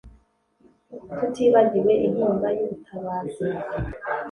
tutibagiwe 1.17 1.93
inkunga 2.05 2.47
y 2.57 2.59
ubutabazi 2.65 3.45